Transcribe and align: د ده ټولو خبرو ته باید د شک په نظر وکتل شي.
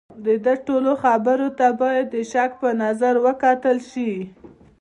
د 0.25 0.27
ده 0.45 0.53
ټولو 0.67 0.91
خبرو 1.03 1.49
ته 1.59 1.67
باید 1.81 2.05
د 2.11 2.15
شک 2.31 2.51
په 2.61 2.69
نظر 2.83 3.13
وکتل 3.25 3.77
شي. 3.91 4.13